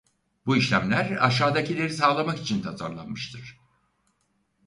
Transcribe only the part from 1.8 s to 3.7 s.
sağlamak için tasarlanmıştır.